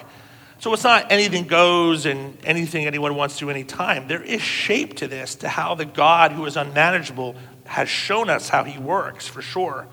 So 0.64 0.72
it's 0.72 0.86
not 0.86 1.12
anything 1.12 1.44
goes 1.44 2.06
and 2.06 2.38
anything 2.46 2.88
anyone 2.88 3.16
wants 3.16 3.38
to 3.40 3.50
anytime. 3.50 4.08
There 4.08 4.24
is 4.24 4.42
shape 4.42 4.96
to 5.00 5.10
this, 5.10 5.36
to 5.36 5.50
how 5.50 5.76
the 5.76 5.84
God 5.84 6.32
who 6.32 6.46
is 6.46 6.56
unmanageable 6.56 7.36
has 7.66 7.90
shown 7.90 8.30
us 8.30 8.48
how 8.48 8.64
he 8.64 8.80
works, 8.80 9.28
for 9.28 9.42
sure. 9.42 9.90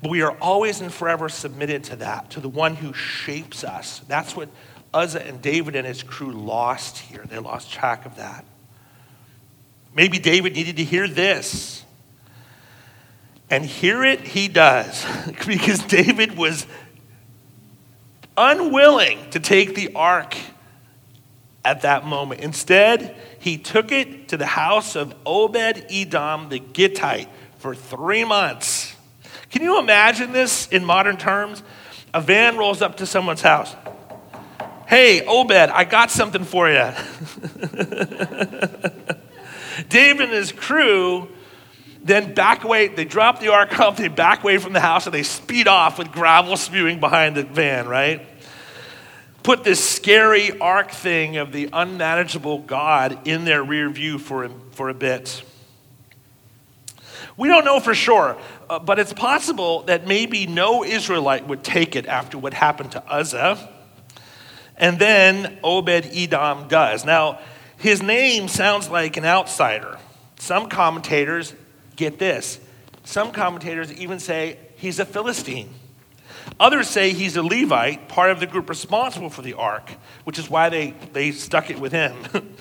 But 0.00 0.10
we 0.10 0.22
are 0.22 0.34
always 0.38 0.80
and 0.80 0.90
forever 0.90 1.28
submitted 1.28 1.84
to 1.84 1.96
that, 1.96 2.30
to 2.30 2.40
the 2.40 2.48
one 2.48 2.76
who 2.76 2.94
shapes 2.94 3.62
us. 3.62 3.98
That's 4.08 4.34
what 4.34 4.48
Uzzah 4.94 5.22
and 5.22 5.42
David 5.42 5.76
and 5.76 5.86
his 5.86 6.02
crew 6.02 6.32
lost 6.32 6.96
here. 6.96 7.22
They 7.28 7.38
lost 7.38 7.70
track 7.70 8.06
of 8.06 8.16
that. 8.16 8.46
Maybe 9.94 10.18
David 10.18 10.54
needed 10.54 10.78
to 10.78 10.84
hear 10.84 11.06
this. 11.06 11.84
And 13.50 13.66
hear 13.66 14.02
it 14.02 14.20
he 14.20 14.48
does, 14.48 15.04
because 15.46 15.80
David 15.80 16.38
was 16.38 16.66
unwilling 18.36 19.30
to 19.30 19.40
take 19.40 19.74
the 19.74 19.92
ark 19.94 20.36
at 21.64 21.82
that 21.82 22.04
moment. 22.06 22.40
Instead, 22.40 23.16
he 23.38 23.56
took 23.58 23.92
it 23.92 24.28
to 24.28 24.36
the 24.36 24.46
house 24.46 24.96
of 24.96 25.14
Obed 25.24 25.86
Edom 25.90 26.48
the 26.48 26.58
Gittite 26.58 27.28
for 27.58 27.74
three 27.74 28.24
months. 28.24 28.94
Can 29.50 29.62
you 29.62 29.78
imagine 29.78 30.32
this 30.32 30.66
in 30.68 30.84
modern 30.84 31.16
terms? 31.16 31.62
A 32.14 32.20
van 32.20 32.56
rolls 32.56 32.82
up 32.82 32.98
to 32.98 33.06
someone's 33.06 33.42
house. 33.42 33.74
Hey, 34.86 35.24
Obed, 35.24 35.52
I 35.52 35.84
got 35.84 36.10
something 36.10 36.44
for 36.44 36.68
you. 36.68 36.76
David 39.88 40.22
and 40.22 40.32
his 40.32 40.52
crew 40.52 41.28
then 42.04 42.34
back 42.34 42.64
away, 42.64 42.88
they 42.88 43.04
drop 43.04 43.40
the 43.40 43.48
ark 43.48 43.78
off, 43.78 43.96
they 43.96 44.08
back 44.08 44.42
away 44.42 44.58
from 44.58 44.72
the 44.72 44.80
house, 44.80 45.06
and 45.06 45.14
they 45.14 45.22
speed 45.22 45.68
off 45.68 45.98
with 45.98 46.10
gravel 46.10 46.56
spewing 46.56 46.98
behind 46.98 47.36
the 47.36 47.44
van, 47.44 47.86
right? 47.86 48.26
Put 49.42 49.64
this 49.64 49.88
scary 49.88 50.58
ark 50.58 50.90
thing 50.90 51.36
of 51.36 51.52
the 51.52 51.68
unmanageable 51.72 52.58
God 52.58 53.26
in 53.26 53.44
their 53.44 53.62
rear 53.62 53.88
view 53.90 54.18
for, 54.18 54.48
for 54.72 54.88
a 54.88 54.94
bit. 54.94 55.42
We 57.36 57.48
don't 57.48 57.64
know 57.64 57.80
for 57.80 57.94
sure, 57.94 58.36
uh, 58.68 58.78
but 58.78 58.98
it's 58.98 59.12
possible 59.12 59.82
that 59.84 60.06
maybe 60.06 60.46
no 60.46 60.84
Israelite 60.84 61.46
would 61.48 61.64
take 61.64 61.96
it 61.96 62.06
after 62.06 62.36
what 62.36 62.52
happened 62.52 62.92
to 62.92 63.02
Uzzah. 63.10 63.68
And 64.76 64.98
then 64.98 65.58
Obed 65.62 66.06
Edom 66.12 66.68
does. 66.68 67.04
Now, 67.04 67.38
his 67.78 68.02
name 68.02 68.48
sounds 68.48 68.88
like 68.88 69.16
an 69.16 69.24
outsider. 69.24 69.98
Some 70.38 70.68
commentators 70.68 71.54
Get 72.02 72.18
this. 72.18 72.58
Some 73.04 73.30
commentators 73.30 73.92
even 73.92 74.18
say 74.18 74.58
he's 74.74 74.98
a 74.98 75.04
Philistine. 75.04 75.72
Others 76.58 76.88
say 76.88 77.12
he's 77.12 77.36
a 77.36 77.44
Levite, 77.44 78.08
part 78.08 78.32
of 78.32 78.40
the 78.40 78.46
group 78.48 78.68
responsible 78.68 79.30
for 79.30 79.42
the 79.42 79.54
ark, 79.54 79.88
which 80.24 80.36
is 80.36 80.50
why 80.50 80.68
they, 80.68 80.94
they 81.12 81.30
stuck 81.30 81.70
it 81.70 81.78
with 81.78 81.92
him. 81.92 82.16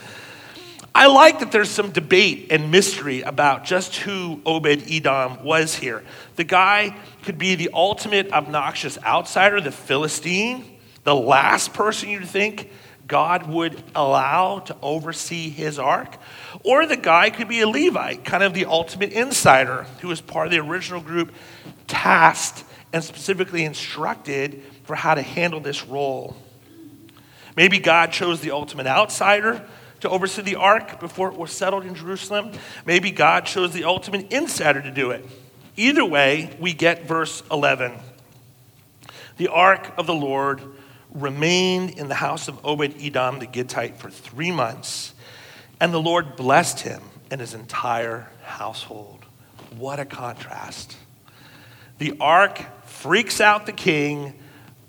I 0.94 1.08
like 1.08 1.40
that 1.40 1.52
there's 1.52 1.72
some 1.72 1.90
debate 1.90 2.52
and 2.52 2.70
mystery 2.70 3.24
about 3.24 3.66
just 3.66 3.96
who 3.96 4.44
Obed 4.46 4.84
Edom 4.88 5.44
was 5.44 5.74
here. 5.74 6.04
The 6.36 6.44
guy 6.44 6.96
could 7.24 7.40
be 7.40 7.56
the 7.56 7.72
ultimate 7.74 8.32
obnoxious 8.32 9.00
outsider, 9.04 9.60
the 9.60 9.72
Philistine, 9.72 10.78
the 11.04 11.16
last 11.16 11.74
person 11.74 12.10
you'd 12.10 12.28
think 12.28 12.70
God 13.12 13.50
would 13.50 13.84
allow 13.94 14.60
to 14.60 14.76
oversee 14.82 15.50
his 15.50 15.78
ark. 15.78 16.16
Or 16.64 16.86
the 16.86 16.96
guy 16.96 17.30
could 17.30 17.50
be 17.50 17.60
a 17.60 17.68
Levite, 17.68 18.24
kind 18.24 18.42
of 18.42 18.54
the 18.54 18.64
ultimate 18.64 19.12
insider, 19.12 19.86
who 20.00 20.08
was 20.08 20.22
part 20.22 20.48
of 20.48 20.52
the 20.54 20.60
original 20.60 21.02
group, 21.02 21.34
tasked 21.88 22.64
and 22.94 23.04
specifically 23.04 23.66
instructed 23.66 24.64
for 24.86 24.96
how 24.96 25.14
to 25.14 25.22
handle 25.22 25.60
this 25.60 25.86
role. 25.86 26.38
Maybe 27.58 27.80
God 27.80 28.14
chose 28.14 28.40
the 28.40 28.52
ultimate 28.52 28.88
outsider 28.88 29.62
to 30.00 30.10
oversee 30.10 30.44
the 30.44 30.56
ark 30.56 31.02
before 31.02 31.34
it 31.34 31.38
was 31.38 31.52
settled 31.52 31.86
in 31.86 31.96
Jerusalem. 31.96 32.54
Maybe 32.86 33.12
God 33.12 33.46
chose 33.46 33.74
the 33.74 33.84
ultimate 33.84 34.32
insider 34.32 34.82
to 34.82 34.90
do 34.90 35.12
it. 35.12 35.26
Either 35.76 36.06
way, 36.06 36.56
we 36.62 36.72
get 36.72 37.10
verse 37.10 37.44
11. 37.52 37.92
The 39.36 39.50
ark 39.50 39.96
of 39.98 40.08
the 40.08 40.14
Lord 40.14 40.62
remained 41.14 41.92
in 41.92 42.08
the 42.08 42.16
house 42.16 42.48
of 42.48 42.64
Obed 42.66 42.96
Edom 43.02 43.40
the 43.40 43.48
Gittite 43.48 43.98
for 43.98 44.10
three 44.10 44.52
months, 44.52 45.14
and 45.80 45.94
the 45.94 46.02
Lord 46.02 46.36
blessed 46.36 46.82
him 46.82 47.02
and 47.30 47.42
his 47.42 47.54
entire 47.54 48.28
household. 48.44 49.26
What 49.78 50.00
a 50.00 50.06
contrast. 50.06 50.96
The 51.98 52.16
ark 52.20 52.60
freaks 52.86 53.40
out 53.40 53.66
the 53.66 53.72
king, 53.72 54.34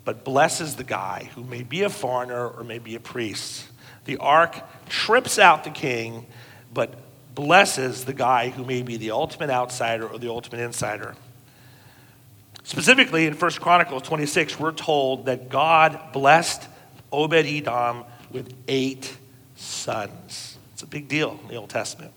but 0.04 0.24
blesses 0.24 0.76
the 0.76 0.84
guy 0.84 1.30
who 1.34 1.44
may 1.44 1.62
be 1.62 1.82
a 1.82 1.90
foreigner 1.90 2.48
or 2.48 2.64
may 2.64 2.78
be 2.78 2.94
a 2.94 3.00
priest. 3.00 3.68
The 4.04 4.16
ark 4.16 4.56
trips 4.88 5.38
out 5.38 5.64
the 5.64 5.70
king, 5.70 6.26
but 6.74 6.94
blesses 7.34 8.04
the 8.04 8.12
guy 8.12 8.48
who 8.48 8.64
may 8.64 8.82
be 8.82 8.96
the 8.96 9.12
ultimate 9.12 9.50
outsider 9.50 10.06
or 10.06 10.18
the 10.18 10.28
ultimate 10.28 10.60
insider. 10.60 11.14
Specifically, 12.64 13.26
in 13.26 13.34
1 13.34 13.50
Chronicles 13.52 14.02
26, 14.02 14.58
we're 14.58 14.72
told 14.72 15.26
that 15.26 15.48
God 15.48 16.12
blessed 16.12 16.68
Obed 17.10 17.34
Edom 17.34 18.04
with 18.30 18.54
eight 18.68 19.16
sons. 19.56 20.58
It's 20.72 20.82
a 20.82 20.86
big 20.86 21.08
deal 21.08 21.38
in 21.42 21.48
the 21.48 21.56
Old 21.56 21.70
Testament. 21.70 22.12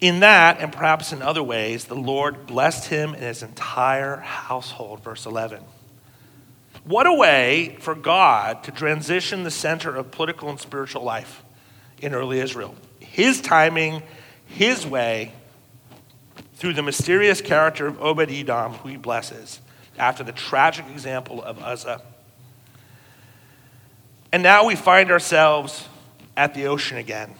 In 0.00 0.20
that, 0.20 0.60
and 0.60 0.72
perhaps 0.72 1.12
in 1.12 1.20
other 1.20 1.42
ways, 1.42 1.84
the 1.84 1.94
Lord 1.94 2.46
blessed 2.46 2.86
him 2.86 3.12
and 3.12 3.22
his 3.22 3.42
entire 3.42 4.16
household. 4.16 5.04
Verse 5.04 5.26
11. 5.26 5.62
What 6.84 7.06
a 7.06 7.12
way 7.12 7.76
for 7.80 7.94
God 7.94 8.64
to 8.64 8.70
transition 8.70 9.42
the 9.42 9.50
center 9.50 9.94
of 9.94 10.10
political 10.10 10.48
and 10.48 10.58
spiritual 10.58 11.02
life 11.02 11.42
in 12.00 12.14
early 12.14 12.40
Israel. 12.40 12.74
His 12.98 13.42
timing, 13.42 14.02
his 14.46 14.86
way, 14.86 15.32
through 16.60 16.74
the 16.74 16.82
mysterious 16.82 17.40
character 17.40 17.86
of 17.86 18.02
Obed 18.02 18.30
Edom, 18.30 18.74
who 18.74 18.90
he 18.90 18.98
blesses, 18.98 19.62
after 19.98 20.22
the 20.22 20.32
tragic 20.32 20.84
example 20.92 21.42
of 21.42 21.58
Uzzah. 21.58 22.02
And 24.30 24.42
now 24.42 24.66
we 24.66 24.76
find 24.76 25.10
ourselves 25.10 25.88
at 26.36 26.52
the 26.52 26.66
ocean 26.66 26.98
again 26.98 27.32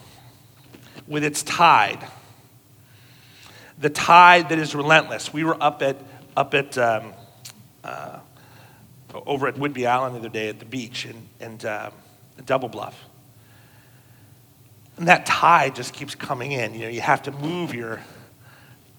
with 1.07 1.23
its 1.23 1.43
tide. 1.43 2.03
The 3.79 3.91
tide 3.91 4.49
that 4.49 4.59
is 4.59 4.75
relentless. 4.75 5.35
We 5.35 5.45
were 5.45 5.63
up 5.63 5.83
at, 5.83 5.99
up 6.35 6.55
at 6.55 6.79
um, 6.79 7.13
uh, 7.85 8.21
over 9.27 9.49
at 9.49 9.57
Whidbey 9.57 9.87
Island 9.87 10.15
the 10.15 10.21
other 10.21 10.29
day 10.31 10.49
at 10.49 10.61
the 10.61 10.65
beach 10.65 11.05
and, 11.05 11.29
and 11.41 11.63
uh, 11.67 11.91
Double 12.47 12.71
Bluff. 12.71 12.99
And 14.97 15.09
that 15.09 15.27
tide 15.27 15.75
just 15.75 15.93
keeps 15.93 16.15
coming 16.15 16.53
in. 16.53 16.73
You 16.73 16.81
know, 16.81 16.89
you 16.89 17.03
have 17.03 17.25
to 17.25 17.33
move 17.33 17.75
your, 17.75 18.01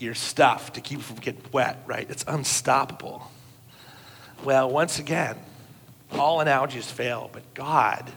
your 0.01 0.15
stuff 0.15 0.73
to 0.73 0.81
keep 0.81 0.99
it 0.99 1.03
from 1.03 1.17
getting 1.17 1.43
wet, 1.51 1.83
right? 1.85 2.09
It's 2.09 2.25
unstoppable. 2.27 3.31
Well, 4.43 4.69
once 4.69 4.99
again, 4.99 5.37
all 6.11 6.39
analogies 6.41 6.89
fail, 6.89 7.29
but 7.31 7.53
God 7.53 8.11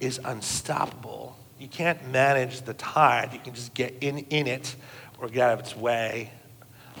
is 0.00 0.20
unstoppable. 0.24 1.36
You 1.58 1.68
can't 1.68 2.08
manage 2.10 2.62
the 2.62 2.74
tide. 2.74 3.32
You 3.32 3.40
can 3.40 3.54
just 3.54 3.74
get 3.74 3.96
in, 4.00 4.18
in 4.30 4.46
it 4.46 4.76
or 5.18 5.28
get 5.28 5.48
out 5.48 5.54
of 5.54 5.60
its 5.60 5.76
way, 5.76 6.30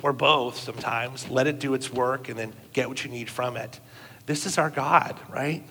or 0.02 0.12
both 0.12 0.58
sometimes. 0.58 1.28
Let 1.28 1.46
it 1.46 1.60
do 1.60 1.74
its 1.74 1.92
work 1.92 2.28
and 2.28 2.38
then 2.38 2.52
get 2.72 2.88
what 2.88 3.04
you 3.04 3.10
need 3.10 3.30
from 3.30 3.56
it. 3.56 3.78
This 4.26 4.46
is 4.46 4.58
our 4.58 4.70
God, 4.70 5.18
right? 5.28 5.62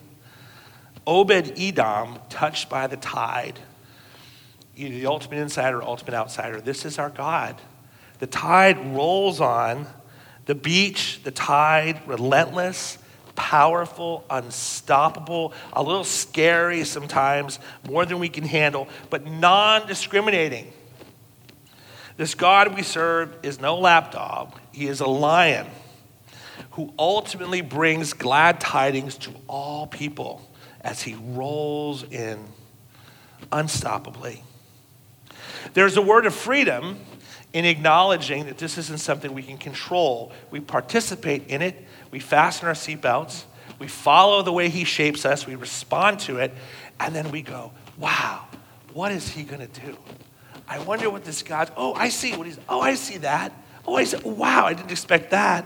Obed 1.06 1.54
Edom, 1.60 2.19
touched 2.30 2.69
by 2.69 2.88
the 2.88 2.97
tide, 2.97 3.60
either 4.76 4.93
the 4.93 5.06
ultimate 5.08 5.38
insider 5.38 5.82
ultimate 5.82 6.13
outsider. 6.13 6.62
This 6.62 6.86
is 6.86 7.00
our 7.00 7.10
God. 7.10 7.60
The 8.19 8.27
tide 8.27 8.95
rolls 8.95 9.39
on 9.41 9.88
the 10.45 10.56
beach, 10.56 11.19
the 11.23 11.32
tide, 11.32 12.01
relentless, 12.08 12.97
powerful, 13.36 14.25
unstoppable, 14.30 15.53
a 15.73 15.84
little 15.84 16.03
scary 16.03 16.84
sometimes, 16.84 17.60
more 17.88 18.06
than 18.06 18.17
we 18.19 18.30
can 18.30 18.45
handle, 18.45 18.88
but 19.10 19.25
non 19.25 19.86
discriminating. 19.88 20.71
This 22.15 22.34
God 22.34 22.75
we 22.75 22.82
serve 22.82 23.38
is 23.43 23.62
no 23.62 23.77
lapdog, 23.77 24.58
he 24.71 24.88
is 24.88 25.01
a 25.01 25.08
lion 25.08 25.67
who 26.71 26.93
ultimately 26.97 27.62
brings 27.62 28.13
glad 28.13 28.60
tidings 28.60 29.17
to 29.17 29.32
all 29.47 29.86
people 29.86 30.49
as 30.82 31.01
he 31.01 31.15
rolls 31.15 32.03
in 32.03 32.39
unstoppably. 33.51 34.41
There's 35.73 35.97
a 35.97 36.01
word 36.01 36.25
of 36.25 36.34
freedom 36.34 36.99
in 37.53 37.65
acknowledging 37.65 38.45
that 38.45 38.57
this 38.57 38.77
isn't 38.77 38.99
something 38.99 39.33
we 39.33 39.43
can 39.43 39.57
control. 39.57 40.31
We 40.51 40.60
participate 40.60 41.47
in 41.47 41.62
it, 41.62 41.75
we 42.12 42.19
fasten 42.19 42.67
our 42.67 42.73
seatbelts, 42.73 43.43
we 43.79 43.88
follow 43.88 44.41
the 44.41 44.51
way 44.51 44.69
he 44.69 44.83
shapes 44.83 45.25
us, 45.25 45.47
we 45.47 45.55
respond 45.55 46.19
to 46.21 46.38
it, 46.38 46.51
and 46.99 47.15
then 47.15 47.31
we 47.31 47.41
go, 47.41 47.71
wow, 47.97 48.45
what 48.93 49.12
is 49.12 49.29
he 49.29 49.43
going 49.43 49.67
to 49.67 49.81
do? 49.81 49.97
I 50.67 50.79
wonder 50.79 51.10
what 51.10 51.23
this 51.23 51.43
God, 51.43 51.71
oh, 51.77 51.93
I 51.93 52.10
see 52.10 52.36
what 52.36 52.47
he's, 52.47 52.60
oh, 52.67 52.81
I 52.81 52.95
see 52.95 53.17
that. 53.17 53.53
Oh, 53.86 53.95
I 53.95 54.03
see, 54.03 54.17
wow, 54.17 54.65
I 54.65 54.73
didn't 54.73 54.91
expect 54.91 55.31
that. 55.31 55.65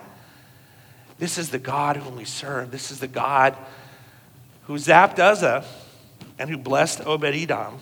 This 1.18 1.38
is 1.38 1.50
the 1.50 1.60
God 1.60 1.98
whom 1.98 2.16
we 2.16 2.26
serve. 2.26 2.72
This 2.72 2.92
is 2.92 3.00
the 3.00 3.08
God 3.08 3.56
who 4.64 4.76
zapped 4.76 5.20
Uzzah 5.20 5.66
and 6.38 6.50
who 6.50 6.58
blessed 6.58 7.06
Obed 7.06 7.36
Edom 7.36 7.80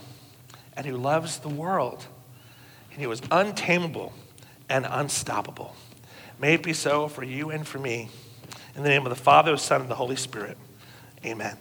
and 0.77 0.85
who 0.85 0.95
loves 0.95 1.39
the 1.39 1.49
world. 1.49 2.05
And 2.91 2.99
he 2.99 3.07
was 3.07 3.21
untamable 3.31 4.13
and 4.69 4.85
unstoppable. 4.89 5.75
May 6.39 6.55
it 6.55 6.63
be 6.63 6.73
so 6.73 7.07
for 7.07 7.23
you 7.23 7.49
and 7.49 7.67
for 7.67 7.79
me. 7.79 8.09
In 8.75 8.83
the 8.83 8.89
name 8.89 9.05
of 9.05 9.09
the 9.09 9.21
Father, 9.21 9.51
the 9.51 9.57
Son, 9.57 9.81
and 9.81 9.89
the 9.89 9.95
Holy 9.95 10.15
Spirit. 10.15 10.57
Amen. 11.25 11.57